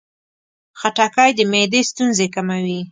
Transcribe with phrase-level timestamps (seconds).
[0.79, 2.79] خټکی د معدې ستونزې کموي.